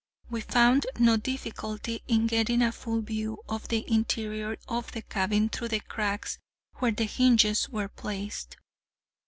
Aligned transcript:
We 0.31 0.41
found 0.41 0.87
no 0.97 1.15
difficulty 1.15 2.01
in 2.07 2.25
getting 2.25 2.63
a 2.63 2.71
full 2.71 3.01
view 3.01 3.37
of 3.47 3.67
the 3.67 3.85
interior 3.87 4.57
of 4.67 4.91
the 4.93 5.03
cabin 5.03 5.49
through 5.49 5.67
the 5.67 5.79
cracks 5.79 6.39
where 6.77 6.89
the 6.91 7.05
hinges 7.05 7.69
were 7.69 7.87
placed. 7.87 8.57